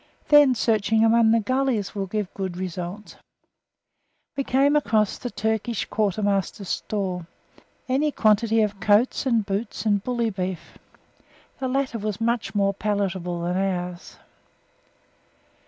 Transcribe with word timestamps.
Then 0.29 0.55
searching 0.55 1.03
among 1.05 1.29
the 1.29 1.39
gullies 1.39 1.93
will 1.93 2.07
give 2.07 2.33
good 2.33 2.57
results. 2.57 3.17
We 4.35 4.43
came 4.43 4.75
across 4.75 5.15
the 5.19 5.29
Turkish 5.29 5.85
Quartermaster's 5.85 6.69
store, 6.69 7.27
any 7.87 8.11
quantity 8.11 8.63
of 8.63 8.79
coats 8.79 9.27
and 9.27 9.45
boots 9.45 9.85
and 9.85 10.03
bully 10.03 10.31
beef. 10.31 10.79
The 11.59 11.67
latter 11.67 11.99
was 11.99 12.19
much 12.19 12.55
more 12.55 12.73
palatable 12.73 13.41
than 13.41 13.57
ours. 13.57 14.17